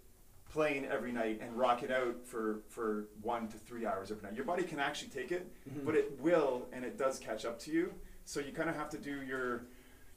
playing 0.53 0.85
every 0.85 1.13
night 1.13 1.41
and 1.43 1.57
rock 1.57 1.83
it 1.83 1.91
out 1.91 2.15
for, 2.25 2.61
for 2.69 3.07
one 3.23 3.49
to 3.49 3.57
three 3.57 3.87
hours 3.87 4.11
every 4.11 4.23
night. 4.23 4.35
Your 4.37 4.45
body 4.45 4.63
can 4.65 4.79
actually 4.79 5.09
take 5.09 5.33
it, 5.33 5.51
Mhm. 5.69 5.85
but 5.87 5.95
it 5.95 6.21
will 6.21 6.69
and 6.73 6.85
it 6.85 6.99
does 6.99 7.19
catch 7.19 7.45
up 7.47 7.59
to 7.61 7.71
you. 7.71 7.95
So 8.25 8.39
you 8.41 8.53
kind 8.53 8.69
of 8.69 8.77
have 8.77 8.91
to 8.91 8.99
do 8.99 9.23
your 9.23 9.63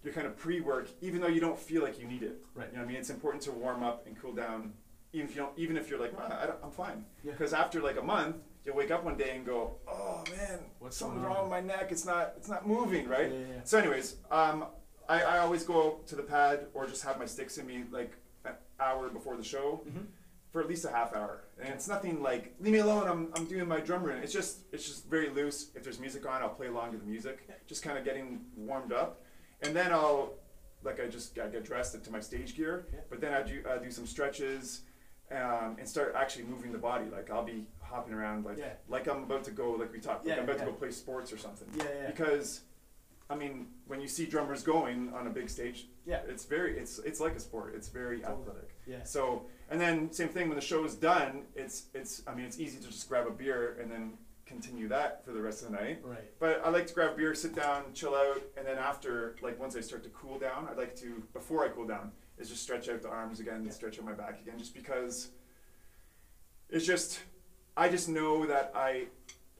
your 0.03 0.13
kind 0.13 0.27
of 0.27 0.37
pre-work, 0.37 0.87
even 1.01 1.19
though 1.19 1.27
you 1.27 1.41
don't 1.41 1.57
feel 1.57 1.81
like 1.81 1.99
you 1.99 2.05
need 2.05 2.21
it. 2.21 2.45
Right. 2.53 2.67
You 2.69 2.73
know 2.75 2.81
what 2.83 2.89
I 2.89 2.91
mean? 2.91 2.97
It's 2.97 3.09
important 3.09 3.41
to 3.43 3.51
warm 3.51 3.81
up 3.81 4.05
and 4.05 4.15
cool 4.21 4.33
down, 4.33 4.73
even 5.13 5.27
if 5.27 5.35
you 5.35 5.41
don't, 5.41 5.57
even 5.57 5.77
if 5.77 5.89
you're 5.89 5.99
like, 5.99 6.13
"Ah, 6.15 6.41
I 6.61 6.63
I'm 6.63 6.69
fine. 6.69 7.05
Yeah. 7.23 7.31
Because 7.31 7.53
after 7.53 7.81
like 7.81 7.97
a 7.97 8.03
month, 8.03 8.35
you'll 8.63 8.75
wake 8.75 8.91
up 8.91 9.03
one 9.03 9.17
day 9.17 9.35
and 9.35 9.43
go, 9.45 9.77
oh 9.87 10.23
man, 10.37 10.59
What's 10.77 10.97
something's 10.97 11.25
wrong 11.25 11.43
with 11.43 11.51
my 11.51 11.61
neck. 11.61 11.91
It's 11.91 12.05
not, 12.05 12.33
it's 12.37 12.49
not 12.49 12.67
moving, 12.67 13.07
right? 13.07 13.31
Yeah, 13.31 13.37
yeah, 13.39 13.45
yeah. 13.55 13.61
So, 13.63 13.79
anyways, 13.79 14.17
um, 14.29 14.65
I, 15.09 15.21
I 15.23 15.37
always 15.39 15.63
go 15.63 16.01
to 16.07 16.15
the 16.15 16.23
pad 16.23 16.67
or 16.75 16.85
just 16.85 17.03
have 17.03 17.17
my 17.17 17.25
sticks 17.25 17.57
in 17.57 17.65
me, 17.65 17.85
like, 17.91 18.13
an 18.43 18.53
hour 18.79 19.09
before 19.09 19.37
the 19.37 19.43
show 19.43 19.81
Mm-hmm. 19.87 20.05
For 20.55 20.61
at 20.61 20.69
least 20.69 20.85
a 20.85 20.89
half 20.89 21.13
hour. 21.13 21.41
And 21.59 21.67
it's 21.73 21.89
nothing 21.89 22.23
like 22.23 22.55
leave 22.61 22.71
me 22.71 22.79
alone. 22.79 23.09
I'm, 23.09 23.27
I'm 23.35 23.45
doing 23.45 23.67
my 23.67 23.81
drum 23.81 24.03
run. 24.03 24.19
It's 24.19 24.31
just 24.31 24.59
it's 24.71 24.85
just 24.87 25.05
very 25.09 25.29
loose. 25.29 25.71
If 25.75 25.83
there's 25.83 25.99
music 25.99 26.25
on, 26.25 26.41
I'll 26.41 26.47
play 26.47 26.67
along 26.67 26.93
to 26.93 26.97
the 26.97 27.03
music. 27.03 27.49
Just 27.67 27.83
kind 27.83 27.97
of 27.97 28.05
getting 28.05 28.39
warmed 28.55 28.93
up, 28.93 29.21
and 29.63 29.75
then 29.75 29.91
I'll 29.91 30.35
like 30.81 31.01
I 31.01 31.07
just 31.07 31.37
I 31.37 31.47
get 31.49 31.65
dressed 31.65 31.93
into 31.93 32.09
my 32.09 32.21
stage 32.21 32.55
gear. 32.55 32.87
But 33.09 33.19
then 33.19 33.33
I 33.33 33.41
do 33.43 33.63
I 33.69 33.83
do 33.83 33.91
some 33.91 34.05
stretches. 34.07 34.83
Um, 35.31 35.75
and 35.79 35.89
start 35.89 36.13
actually 36.15 36.45
moving 36.45 36.71
the 36.71 36.77
body. 36.77 37.05
Like 37.11 37.29
I'll 37.31 37.43
be 37.43 37.67
hopping 37.81 38.13
around, 38.13 38.45
like 38.45 38.57
Yeah. 38.59 38.73
like 38.87 39.07
I'm 39.09 39.23
about 39.23 39.43
to 39.45 39.51
go, 39.51 39.71
like 39.71 39.91
we 39.91 39.99
talked, 39.99 40.23
like 40.23 40.35
Yeah, 40.35 40.41
I'm 40.41 40.43
about 40.47 40.59
yeah. 40.59 40.65
to 40.65 40.71
go 40.71 40.77
play 40.77 40.91
sports 40.91 41.33
or 41.33 41.37
something. 41.39 41.67
Yeah, 41.75 41.83
yeah. 42.01 42.07
Because, 42.07 42.61
I 43.27 43.35
mean, 43.35 43.69
when 43.87 43.99
you 43.99 44.07
see 44.07 44.27
drummers 44.27 44.61
going 44.61 45.11
on 45.15 45.25
a 45.25 45.31
big 45.31 45.49
stage, 45.49 45.87
Yeah. 46.05 46.19
it's 46.27 46.45
very, 46.45 46.77
it's 46.77 46.99
it's 46.99 47.19
like 47.19 47.35
a 47.35 47.39
sport. 47.39 47.73
It's 47.75 47.89
very 47.89 48.19
Totally. 48.21 48.39
athletic. 48.41 48.69
Yeah. 48.85 49.03
So, 49.03 49.47
and 49.69 49.79
then 49.81 50.11
same 50.11 50.29
thing 50.29 50.47
when 50.47 50.55
the 50.55 50.61
show 50.65 50.83
is 50.85 50.95
done. 50.95 51.43
It's 51.55 51.87
it's, 51.93 52.21
I 52.27 52.33
mean, 52.35 52.45
it's 52.45 52.59
easy 52.59 52.79
to 52.79 52.87
just 52.87 53.07
grab 53.09 53.27
a 53.27 53.31
beer 53.31 53.77
and 53.81 53.89
then 53.91 54.13
continue 54.45 54.87
that 54.89 55.25
for 55.25 55.31
the 55.31 55.41
rest 55.41 55.63
of 55.63 55.71
the 55.71 55.77
night. 55.77 56.01
Right. 56.03 56.31
But 56.39 56.61
I 56.63 56.69
like 56.69 56.85
to 56.87 56.93
grab 56.93 57.17
beer, 57.17 57.33
sit 57.33 57.55
down, 57.55 57.85
chill 57.93 58.13
out, 58.13 58.41
and 58.57 58.65
then 58.67 58.77
after, 58.77 59.35
like 59.41 59.59
once 59.59 59.75
I 59.75 59.81
start 59.81 60.03
to 60.03 60.09
cool 60.09 60.37
down, 60.37 60.67
I 60.71 60.75
like 60.75 60.95
to 60.97 61.23
before 61.33 61.65
I 61.65 61.69
cool 61.69 61.87
down 61.87 62.11
is 62.37 62.49
just 62.49 62.61
stretch 62.63 62.89
out 62.89 63.01
the 63.01 63.09
arms 63.09 63.39
again, 63.39 63.63
Yeah. 63.65 63.71
stretch 63.71 63.97
out 63.97 64.05
my 64.05 64.13
back 64.13 64.39
again, 64.41 64.57
just 64.59 64.73
because 64.75 65.29
it's 66.69 66.85
just 66.85 67.19
I 67.77 67.89
just 67.89 68.07
know 68.09 68.45
that 68.45 68.71
I 68.75 69.07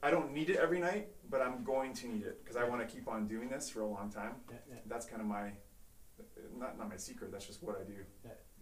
I 0.02 0.10
don't 0.10 0.32
need 0.32 0.50
it 0.50 0.56
every 0.56 0.78
night, 0.78 1.08
but 1.30 1.40
I'm 1.42 1.64
going 1.64 1.92
to 1.94 2.06
need 2.06 2.22
it 2.22 2.44
because 2.44 2.56
I 2.56 2.64
want 2.64 2.86
to 2.86 2.94
keep 2.94 3.08
on 3.08 3.26
doing 3.26 3.48
this 3.48 3.68
for 3.68 3.80
a 3.80 3.86
long 3.86 4.10
time. 4.10 4.34
Yeah, 4.50 4.56
yeah. 4.70 4.76
That's 4.86 5.06
kind 5.06 5.20
of 5.20 5.26
my 5.26 5.50
not 6.58 6.78
not 6.78 6.88
my 6.88 6.96
secret. 6.96 7.32
That's 7.32 7.46
just 7.46 7.62
what 7.62 7.76
I 7.80 7.84
do. 7.84 8.04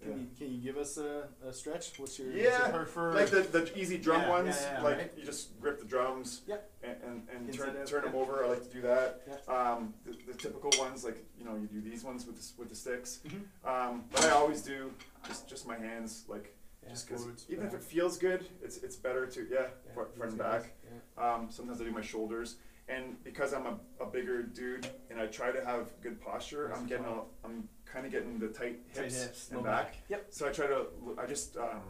Yeah. 0.04 0.10
Can 0.12 0.18
Yeah. 0.18 0.24
you 0.24 0.28
can 0.38 0.54
you 0.54 0.60
give 0.60 0.76
us 0.76 0.96
a, 0.98 1.28
a 1.46 1.52
stretch? 1.52 1.98
What's 1.98 2.18
your, 2.18 2.28
what's 2.28 2.40
Yeah, 2.42 2.68
your 2.68 2.76
preferred? 2.78 3.14
like 3.14 3.30
the, 3.30 3.40
the 3.42 3.78
easy 3.78 3.98
drum 3.98 4.22
Yeah, 4.22 4.28
ones. 4.30 4.56
yeah, 4.60 4.74
yeah, 4.78 4.82
like 4.82 4.98
right. 4.98 5.12
you 5.16 5.24
just 5.24 5.58
grip 5.60 5.78
the 5.80 5.86
drums 5.86 6.42
Yep. 6.46 6.70
and 6.82 6.96
and, 7.06 7.28
and 7.34 7.48
Inside 7.48 7.66
turn 7.66 7.76
out, 7.80 7.86
turn 7.86 8.02
them 8.04 8.14
over. 8.14 8.44
I 8.44 8.48
like 8.48 8.62
to 8.62 8.68
do 8.68 8.82
that. 8.82 9.22
Yeah. 9.26 9.54
Um, 9.54 9.94
the, 10.04 10.16
the 10.32 10.34
typical 10.38 10.70
ones 10.78 11.04
like 11.04 11.24
you 11.38 11.44
know 11.44 11.54
you 11.56 11.66
do 11.66 11.80
these 11.80 12.04
ones 12.04 12.26
with 12.26 12.36
the, 12.36 12.60
with 12.60 12.68
the 12.68 12.76
sticks. 12.76 13.20
Mhm. 13.26 13.44
Um, 13.68 14.04
but 14.12 14.24
I 14.24 14.30
always 14.30 14.62
do 14.62 14.90
just 15.26 15.48
just 15.48 15.66
my 15.66 15.76
hands 15.76 16.24
like 16.28 16.54
Yeah, 16.82 16.90
just 16.90 17.08
because 17.08 17.26
even 17.48 17.66
if 17.66 17.74
it 17.74 17.82
feels 17.82 18.18
good, 18.18 18.46
it's 18.62 18.76
it's 18.78 18.96
better 18.96 19.26
to 19.26 19.40
yeah, 19.50 19.60
Yeah, 19.86 19.92
front, 19.94 20.16
front 20.16 20.30
and 20.32 20.38
back. 20.38 20.72
Yeah. 20.84 21.34
Um, 21.34 21.48
sometimes 21.50 21.80
I 21.80 21.84
do 21.84 21.92
my 21.92 22.02
shoulders, 22.02 22.56
and 22.88 23.22
because 23.24 23.52
I'm 23.54 23.66
a, 23.66 23.78
a 24.00 24.06
bigger 24.06 24.42
dude 24.42 24.86
and 25.10 25.18
I 25.18 25.26
try 25.26 25.50
to 25.50 25.64
have 25.64 25.88
good 26.02 26.20
posture, 26.20 26.72
I'm 26.74 26.86
getting 26.86 27.06
a, 27.06 27.20
I'm 27.44 27.68
kind 27.86 28.04
of 28.06 28.12
getting 28.12 28.38
the 28.38 28.48
tight 28.48 28.80
hips, 28.92 28.98
Tight 28.98 29.12
hips, 29.12 29.48
and 29.50 29.58
low 29.58 29.64
back. 29.64 29.92
back. 29.92 29.96
Yep. 30.08 30.26
So 30.30 30.48
I 30.48 30.52
try 30.52 30.66
to 30.66 30.86
I 31.18 31.26
just 31.26 31.56
um, 31.56 31.80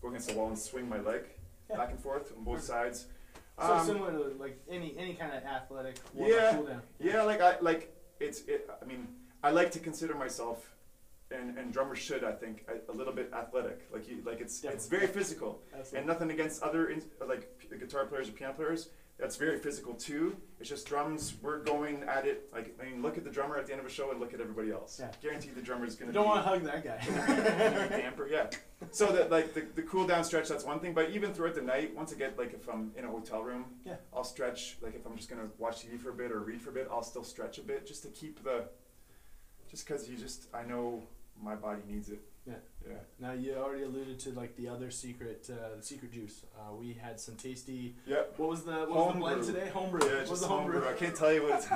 go 0.00 0.08
against 0.08 0.28
the 0.28 0.34
wall 0.36 0.48
and 0.48 0.58
swing 0.58 0.88
my 0.88 1.00
leg 1.00 1.22
Yeah. 1.68 1.76
back 1.76 1.90
and 1.90 2.00
forth 2.00 2.32
on 2.36 2.44
both 2.44 2.62
sides. 2.62 3.06
So 3.60 3.72
Um, 3.74 3.86
similar 3.86 4.12
to 4.12 4.34
like 4.38 4.58
any 4.70 4.94
any 4.96 5.14
kind 5.14 5.32
of 5.34 5.42
athletic 5.44 5.96
warm 6.14 6.30
yeah, 6.30 6.52
cool 6.54 6.66
down. 6.66 6.82
yeah, 7.00 7.22
like 7.22 7.40
I 7.40 7.58
like 7.60 7.94
it's 8.20 8.42
it. 8.42 8.70
I 8.80 8.84
mean, 8.86 9.06
I 9.42 9.50
like 9.50 9.70
to 9.72 9.80
consider 9.80 10.14
myself. 10.14 10.74
And, 11.30 11.58
and 11.58 11.70
drummers 11.74 11.98
should, 11.98 12.24
I 12.24 12.32
think, 12.32 12.64
a, 12.68 12.90
a 12.90 12.94
little 12.94 13.12
bit 13.12 13.30
athletic. 13.34 13.86
Like 13.92 14.08
you, 14.08 14.22
like 14.24 14.40
it's 14.40 14.64
it's 14.64 14.86
Definitely. 14.86 14.88
very 14.98 15.06
physical. 15.08 15.60
Absolutely. 15.74 15.98
and 15.98 16.06
nothing 16.06 16.30
against 16.30 16.62
other 16.62 16.88
in, 16.88 17.02
like 17.28 17.58
p- 17.58 17.76
guitar 17.76 18.06
players 18.06 18.30
or 18.30 18.32
piano 18.32 18.54
players. 18.54 18.88
That's 19.18 19.34
very 19.36 19.58
physical 19.58 19.94
too. 19.94 20.36
It's 20.60 20.68
just 20.68 20.86
drums. 20.86 21.34
We're 21.42 21.58
going 21.58 22.04
at 22.04 22.24
it. 22.24 22.48
Like 22.52 22.78
I 22.80 22.88
mean, 22.88 23.02
look 23.02 23.18
at 23.18 23.24
the 23.24 23.30
drummer 23.30 23.56
at 23.56 23.66
the 23.66 23.72
end 23.72 23.80
of 23.80 23.86
a 23.86 23.90
show 23.90 24.12
and 24.12 24.20
look 24.20 24.32
at 24.32 24.40
everybody 24.40 24.70
else. 24.70 24.98
Yeah. 25.00 25.10
Guarantee 25.20 25.50
the 25.50 25.60
drummer 25.60 25.86
is 25.86 25.96
gonna. 25.96 26.12
don't 26.12 26.26
want 26.26 26.44
to 26.44 26.48
hug 26.48 26.62
that 26.62 26.84
guy. 26.84 27.88
damper. 27.88 28.28
Yeah. 28.30 28.46
So 28.92 29.06
that 29.12 29.28
like 29.30 29.54
the, 29.54 29.64
the 29.74 29.82
cool 29.82 30.06
down 30.06 30.22
stretch. 30.22 30.48
That's 30.48 30.64
one 30.64 30.78
thing. 30.78 30.94
But 30.94 31.10
even 31.10 31.34
throughout 31.34 31.56
the 31.56 31.62
night, 31.62 31.96
once 31.96 32.12
I 32.12 32.16
get 32.16 32.38
like 32.38 32.54
if 32.54 32.68
I'm 32.68 32.92
in 32.96 33.04
a 33.04 33.08
hotel 33.08 33.42
room, 33.42 33.64
Yeah. 33.84 33.96
I'll 34.14 34.22
stretch. 34.24 34.76
Like 34.80 34.94
if 34.94 35.04
I'm 35.04 35.16
just 35.16 35.28
gonna 35.28 35.48
watch 35.58 35.84
TV 35.84 35.98
for 35.98 36.10
a 36.10 36.14
bit 36.14 36.30
or 36.30 36.38
read 36.40 36.62
for 36.62 36.70
a 36.70 36.72
bit, 36.74 36.88
I'll 36.90 37.02
still 37.02 37.24
stretch 37.24 37.58
a 37.58 37.62
bit 37.62 37.86
just 37.86 38.02
to 38.04 38.08
keep 38.10 38.44
the. 38.44 38.64
Just 39.68 39.86
because 39.86 40.08
you 40.08 40.16
just, 40.16 40.46
I 40.54 40.62
know 40.62 41.02
my 41.42 41.54
body 41.54 41.82
needs 41.86 42.08
it. 42.08 42.20
yeah. 42.46 42.54
Yeah. 42.88 42.94
Now 43.20 43.32
you 43.32 43.54
already 43.56 43.82
alluded 43.84 44.18
to 44.20 44.30
like 44.30 44.56
the 44.56 44.68
other 44.68 44.90
secret, 44.90 45.48
uh, 45.52 45.76
the 45.76 45.82
secret 45.82 46.12
juice. 46.12 46.44
Uh, 46.58 46.74
we 46.74 46.92
had 46.94 47.20
some 47.20 47.34
tasty. 47.36 47.94
Yep. 48.06 48.34
What 48.38 48.48
was 48.48 48.62
the 48.62 48.72
what 48.72 48.88
was 48.90 49.14
the 49.14 49.20
blend 49.20 49.44
today? 49.44 49.68
Homebrew. 49.72 50.00
Yeah, 50.08 50.20
what 50.20 50.30
was 50.30 50.40
the 50.40 50.46
homebrew? 50.46 50.88
I 50.88 50.92
can't 50.94 51.14
tell 51.14 51.32
you 51.32 51.42
what 51.42 51.66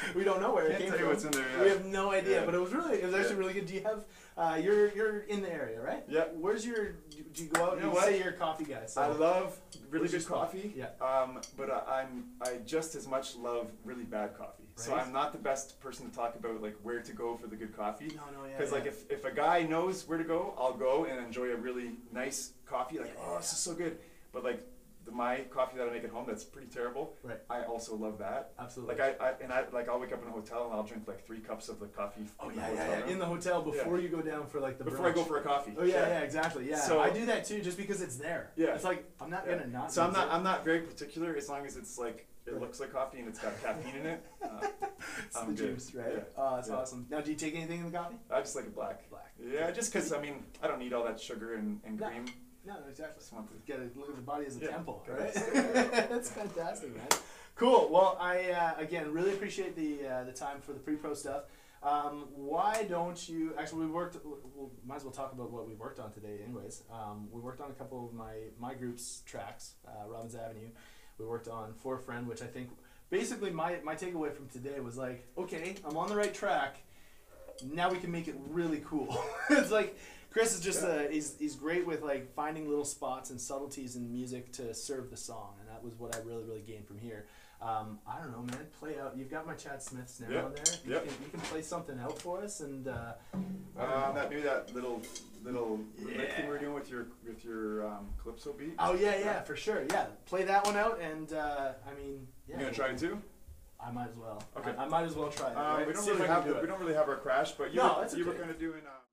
we 0.14 0.24
don't 0.24 0.40
know 0.40 0.52
where 0.54 0.66
it 0.66 0.70
Can't 0.78 0.82
came 0.82 0.90
tell 0.90 1.00
you 1.00 1.06
what's 1.08 1.24
in 1.24 1.32
there, 1.32 1.44
yeah. 1.56 1.62
We 1.62 1.68
have 1.70 1.84
no 1.86 2.12
idea, 2.12 2.40
Yeah. 2.40 2.44
but 2.46 2.54
it 2.54 2.60
was 2.60 2.72
really 2.72 2.98
it 3.02 3.04
was 3.06 3.14
actually 3.14 3.34
Yeah. 3.34 3.38
really 3.40 3.52
good. 3.54 3.66
Do 3.66 3.74
you 3.74 3.82
have 3.82 4.04
uh, 4.36 4.58
you're 4.62 4.92
you're 4.94 5.18
in 5.20 5.42
the 5.42 5.52
area, 5.52 5.80
right? 5.80 6.04
Yeah. 6.08 6.24
Where's 6.40 6.64
your 6.64 6.92
do 7.34 7.44
you 7.44 7.48
go 7.50 7.64
out? 7.64 7.74
You 7.74 7.80
know 7.80 7.86
you 7.88 7.94
what? 7.94 8.04
say 8.04 8.18
you're 8.18 8.30
a 8.30 8.36
coffee 8.36 8.64
guy. 8.64 8.86
So 8.86 9.02
I 9.02 9.08
love 9.08 9.58
really 9.90 10.08
good 10.08 10.26
coffee. 10.26 10.72
Yeah. 10.76 10.86
Um, 11.00 11.40
but 11.56 11.70
I, 11.70 12.00
I'm 12.02 12.24
I 12.40 12.58
just 12.64 12.94
as 12.94 13.06
much 13.06 13.36
love 13.36 13.70
really 13.84 14.04
bad 14.04 14.36
coffee. 14.36 14.62
So 14.76 14.94
I'm 14.94 15.12
not 15.12 15.32
the 15.32 15.38
best 15.38 15.78
person 15.80 16.08
to 16.08 16.16
talk 16.16 16.34
about 16.34 16.62
like 16.62 16.76
where 16.82 17.00
to 17.00 17.12
go 17.12 17.36
for 17.36 17.46
the 17.46 17.56
good 17.56 17.76
coffee. 17.76 18.08
No, 18.16 18.22
no, 18.40 18.46
yeah, 18.48 18.56
Because 18.56 18.72
like 18.72 18.86
if, 18.86 19.08
if 19.10 19.26
a 19.26 19.30
guy 19.30 19.62
knows 19.64 20.08
where 20.08 20.16
to 20.16 20.24
go, 20.24 20.54
I'll 20.62 20.72
go 20.72 21.06
and 21.06 21.18
enjoy 21.18 21.50
a 21.52 21.56
really 21.56 21.90
nice 22.12 22.52
coffee. 22.66 23.00
Like 23.00 23.16
oh, 23.20 23.36
this 23.38 23.52
is 23.52 23.58
so 23.58 23.74
good. 23.74 23.98
But 24.32 24.44
like 24.44 24.60
the, 25.04 25.10
my 25.12 25.40
coffee 25.50 25.76
that 25.78 25.88
I 25.88 25.90
make 25.92 26.04
at 26.04 26.10
home, 26.10 26.24
that's 26.26 26.44
pretty 26.44 26.68
terrible. 26.68 27.14
Right. 27.22 27.38
I 27.50 27.62
also 27.64 27.96
love 27.96 28.18
that. 28.18 28.52
Absolutely. 28.58 28.96
Like 28.96 29.18
I, 29.20 29.24
I 29.28 29.32
and 29.42 29.52
I 29.52 29.64
like 29.72 29.88
I'll 29.88 29.98
wake 30.00 30.12
up 30.12 30.22
in 30.22 30.28
a 30.28 30.32
hotel 30.32 30.64
and 30.66 30.74
I'll 30.74 30.82
drink 30.82 31.08
like 31.08 31.26
three 31.26 31.40
cups 31.40 31.68
of 31.68 31.80
the 31.80 31.86
coffee. 31.86 32.22
Oh 32.40 32.48
in 32.50 32.56
the 32.56 32.60
yeah, 32.60 32.66
hotel 32.68 32.84
yeah, 32.86 32.90
yeah. 32.92 33.00
room 33.02 33.08
In 33.10 33.18
the 33.18 33.26
hotel 33.26 33.62
before 33.62 33.96
Yeah. 33.98 34.02
you 34.04 34.08
go 34.08 34.22
down 34.22 34.46
for 34.46 34.60
like 34.60 34.78
the 34.78 34.84
before 34.84 35.06
I 35.08 35.12
go 35.12 35.24
for 35.24 35.38
a 35.38 35.42
coffee. 35.42 35.72
Oh 35.78 35.84
yeah, 35.84 36.06
yeah, 36.08 36.20
exactly. 36.20 36.68
Yeah, 36.68 36.76
So- 36.80 37.00
I 37.00 37.10
do 37.10 37.26
that 37.26 37.44
too, 37.44 37.60
just 37.62 37.76
because 37.76 38.00
it's 38.02 38.16
there. 38.16 38.50
Yeah. 38.56 38.74
it's 38.74 38.84
like 38.84 39.04
I'm 39.20 39.30
not 39.30 39.44
Yeah. 39.46 39.56
gonna 39.58 39.66
not. 39.68 39.92
So 39.92 40.04
I'm 40.04 40.12
not 40.12 40.28
it. 40.28 40.32
I'm 40.34 40.42
not 40.42 40.64
very 40.64 40.80
particular 40.80 41.34
as 41.36 41.48
long 41.48 41.66
as 41.66 41.76
it's 41.76 41.98
like 41.98 42.26
it 42.44 42.52
Right. 42.52 42.60
looks 42.60 42.80
like 42.80 42.92
coffee 42.92 43.20
and 43.20 43.28
it's 43.28 43.38
got 43.38 43.52
caffeine 43.62 43.94
in 43.94 44.06
it. 44.06 44.26
Uh, 44.42 44.48
It's 45.26 45.36
I'm 45.36 45.48
the 45.54 45.60
good. 45.62 45.74
juice, 45.74 45.94
right? 45.94 46.06
Yeah. 46.14 46.20
Oh, 46.36 46.56
that's 46.56 46.68
Yeah. 46.68 46.74
awesome. 46.76 47.06
Now, 47.10 47.20
do 47.20 47.30
you 47.30 47.36
take 47.36 47.54
anything 47.54 47.80
in 47.80 47.90
the 47.90 47.96
coffee? 47.96 48.16
I 48.30 48.40
just 48.40 48.54
like 48.56 48.66
it 48.66 48.74
black. 48.74 49.08
Black. 49.10 49.32
Yeah, 49.40 49.70
just 49.72 49.92
because 49.92 50.12
I 50.12 50.20
mean 50.20 50.44
I 50.62 50.66
don't 50.68 50.78
need 50.78 50.92
all 50.92 51.04
that 51.04 51.20
sugar 51.20 51.54
and, 51.54 51.80
and 51.84 51.98
No. 52.00 52.06
cream. 52.08 52.26
No, 52.64 52.74
exactly. 52.88 53.20
Just 53.20 53.32
want 53.32 53.48
to. 53.48 53.54
Get 53.66 53.76
to 53.94 53.98
look 53.98 54.08
at 54.10 54.16
the 54.16 54.22
body 54.22 54.46
as 54.46 54.56
a 54.56 54.60
Yeah. 54.60 54.68
temple, 54.68 55.04
right? 55.08 55.34
That's 55.52 56.30
fantastic, 56.30 56.94
man. 56.94 57.08
Cool. 57.56 57.88
Well, 57.90 58.16
I 58.20 58.50
uh, 58.50 58.74
again 58.78 59.12
really 59.12 59.32
appreciate 59.32 59.74
the 59.76 60.06
uh, 60.08 60.24
the 60.24 60.32
time 60.32 60.60
for 60.60 60.72
the 60.72 60.78
pre-pro 60.78 61.14
stuff. 61.14 61.44
Um, 61.82 62.28
why 62.36 62.86
don't 62.88 63.28
you? 63.28 63.54
Actually, 63.58 63.86
we 63.86 63.92
worked. 63.92 64.16
We'll, 64.24 64.70
might 64.86 64.96
as 64.96 65.04
well 65.04 65.12
talk 65.12 65.32
about 65.32 65.50
what 65.50 65.66
we 65.66 65.74
worked 65.74 65.98
on 65.98 66.12
today, 66.12 66.38
anyways. 66.44 66.82
Um, 66.92 67.28
we 67.32 67.40
worked 67.40 67.60
on 67.60 67.70
a 67.70 67.74
couple 67.74 68.06
of 68.06 68.14
my 68.14 68.34
my 68.58 68.74
group's 68.74 69.22
tracks, 69.26 69.74
uh, 69.86 70.08
Robbins 70.08 70.34
Avenue. 70.36 70.68
We 71.18 71.26
worked 71.26 71.48
on 71.48 71.74
For 71.82 71.96
a 71.96 71.98
Friend, 71.98 72.26
which 72.28 72.40
I 72.42 72.46
think 72.46 72.70
basically 73.10 73.50
my 73.50 73.78
my 73.82 73.96
takeaway 73.96 74.32
from 74.32 74.48
today 74.48 74.78
was 74.80 74.96
like, 74.96 75.26
okay, 75.36 75.74
I'm 75.84 75.96
on 75.96 76.08
the 76.08 76.16
right 76.16 76.32
track. 76.32 76.76
Now 77.64 77.90
we 77.90 77.98
can 77.98 78.10
make 78.10 78.28
it 78.28 78.36
really 78.48 78.82
cool. 78.86 79.16
it's 79.50 79.70
like 79.70 79.96
Chris 80.32 80.54
is 80.54 80.60
just 80.60 80.82
uh, 80.84 81.02
he's 81.10 81.36
he's 81.38 81.54
great 81.56 81.86
with 81.86 82.02
like 82.02 82.32
finding 82.34 82.68
little 82.68 82.84
spots 82.84 83.30
and 83.30 83.40
subtleties 83.40 83.96
in 83.96 84.10
music 84.10 84.52
to 84.52 84.72
serve 84.74 85.10
the 85.10 85.16
song, 85.16 85.54
and 85.60 85.68
that 85.68 85.82
was 85.84 85.94
what 85.98 86.14
I 86.16 86.20
really 86.20 86.44
really 86.44 86.62
gained 86.62 86.86
from 86.86 86.98
here. 86.98 87.26
Um, 87.60 88.00
I 88.08 88.18
don't 88.18 88.32
know, 88.32 88.42
man. 88.42 88.66
Play 88.80 88.98
out. 88.98 89.16
You've 89.16 89.30
got 89.30 89.46
my 89.46 89.54
Chad 89.54 89.80
Smith 89.82 90.08
snare 90.10 90.32
Yep. 90.32 90.44
on 90.44 90.52
there. 90.54 90.64
You, 90.84 90.92
Yep. 90.94 91.04
can, 91.04 91.14
you 91.24 91.30
can 91.30 91.40
play 91.42 91.62
something 91.62 91.96
out 92.00 92.18
for 92.20 92.42
us, 92.42 92.60
and 92.60 92.88
uh, 92.88 93.12
Um, 93.34 94.14
that 94.14 94.30
maybe 94.30 94.42
that 94.42 94.74
little 94.74 95.00
little 95.44 95.80
Yeah. 95.98 96.24
thing 96.34 96.46
we 96.46 96.52
we're 96.52 96.58
doing 96.58 96.74
with 96.74 96.90
your 96.90 97.06
with 97.26 97.44
your 97.44 97.86
um, 97.86 98.08
calypso 98.20 98.52
beat. 98.52 98.74
Oh 98.78 98.94
yeah, 98.94 99.16
yeah, 99.18 99.42
for 99.42 99.54
sure. 99.54 99.82
Yeah, 99.90 100.06
play 100.26 100.42
that 100.44 100.64
one 100.64 100.76
out, 100.76 100.98
and 101.00 101.32
uh, 101.32 101.72
I 101.88 101.94
mean, 101.94 102.26
yeah, 102.48 102.56
You 102.56 102.62
gonna 102.64 102.74
try 102.74 102.88
it 102.88 102.98
too? 102.98 103.20
I 103.84 103.90
might 103.90 104.08
as 104.10 104.16
well. 104.16 104.42
Okay. 104.56 104.74
I, 104.78 104.84
I 104.84 104.88
might 104.88 105.04
as 105.04 105.14
well 105.14 105.28
try 105.30 105.50
it. 105.50 105.56
Um, 105.56 105.64
right? 105.78 105.86
we 105.86 105.92
don't 105.92 106.02
See 106.04 106.12
really 106.12 106.26
have 106.28 106.44
do 106.44 106.56
we 106.60 106.66
don't 106.66 106.80
really 106.80 106.94
have 106.94 107.08
our 107.08 107.16
crash, 107.16 107.52
but 107.52 107.70
you 107.72 107.78
No, 107.78 107.98
were, 108.10 108.16
you 108.16 108.24
were 108.24 108.30
okay. 108.30 108.38
kind 108.40 108.50
of 108.50 108.58
doing 108.58 108.80
um, 108.86 109.02
you 109.10 109.11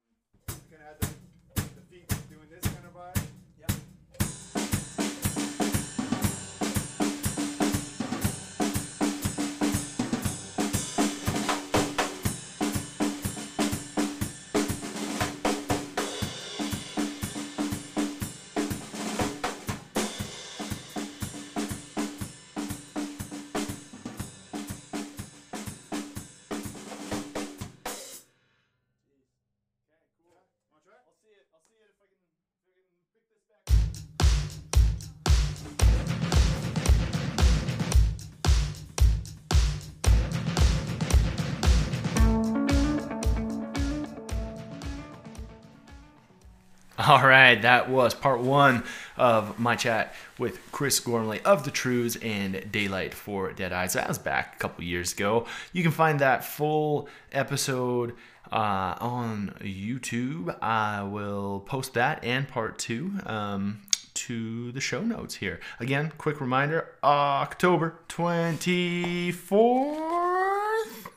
All 47.20 47.26
right, 47.26 47.60
that 47.64 47.90
was 47.90 48.14
part 48.14 48.42
one 48.42 48.84
of 49.18 49.58
my 49.58 49.76
chat 49.76 50.14
with 50.38 50.60
Chris 50.72 51.00
Gormley 51.00 51.42
of 51.42 51.66
the 51.66 51.72
Trews 51.72 52.24
and 52.24 52.72
Daylight 52.72 53.16
for 53.16 53.52
Deadeyes. 53.52 53.94
That 53.94 54.08
was 54.08 54.20
back 54.20 54.54
a 54.56 54.60
couple 54.60 54.84
years 54.84 55.14
ago. 55.14 55.48
You 55.74 55.82
can 55.82 55.92
find 55.92 56.20
that 56.20 56.46
full 56.46 57.10
episode 57.32 58.14
uh, 58.52 58.94
on 59.00 59.56
YouTube. 59.60 60.56
I 60.62 61.02
will 61.02 61.62
post 61.62 61.96
that 61.96 62.24
and 62.24 62.48
part 62.48 62.78
two 62.78 63.14
um, 63.26 63.82
to 64.14 64.72
the 64.72 64.80
show 64.80 65.02
notes 65.02 65.34
here. 65.34 65.60
Again, 65.80 66.12
quick 66.20 66.40
reminder 66.40 66.90
October 67.04 67.96
24th. 68.08 69.34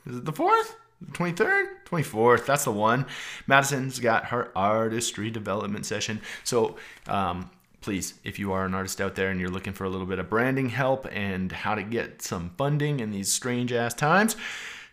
Is 0.07 0.17
it 0.17 0.25
the 0.25 0.33
4th? 0.33 0.73
23rd 1.11 1.65
24th 1.85 2.45
that's 2.45 2.65
the 2.65 2.71
one. 2.71 3.05
Madison's 3.47 3.99
got 3.99 4.25
her 4.25 4.51
artistry 4.55 5.29
development 5.29 5.85
session. 5.85 6.21
So 6.43 6.77
um, 7.07 7.49
please 7.81 8.15
if 8.23 8.39
you 8.39 8.51
are 8.53 8.65
an 8.65 8.73
artist 8.73 9.01
out 9.01 9.15
there 9.15 9.29
and 9.29 9.39
you're 9.39 9.49
looking 9.49 9.73
for 9.73 9.83
a 9.83 9.89
little 9.89 10.07
bit 10.07 10.19
of 10.19 10.29
branding 10.29 10.69
help 10.69 11.07
and 11.11 11.51
how 11.51 11.75
to 11.75 11.83
get 11.83 12.21
some 12.21 12.51
funding 12.57 12.99
in 12.99 13.11
these 13.11 13.31
strange 13.31 13.71
ass 13.73 13.93
times 13.93 14.35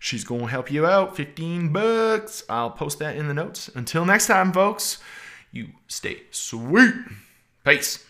she's 0.00 0.24
going 0.24 0.40
to 0.40 0.46
help 0.48 0.72
you 0.72 0.86
out. 0.86 1.14
15 1.14 1.72
bucks. 1.72 2.42
I'll 2.48 2.70
post 2.70 2.98
that 2.98 3.16
in 3.16 3.28
the 3.28 3.34
notes. 3.34 3.70
Until 3.74 4.04
next 4.04 4.26
time 4.26 4.52
folks 4.52 4.98
you 5.52 5.68
stay 5.86 6.22
sweet. 6.30 6.94
Peace 7.64 8.04